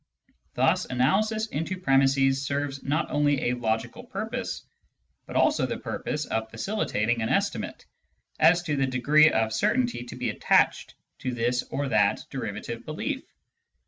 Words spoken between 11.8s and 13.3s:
that derivative belief.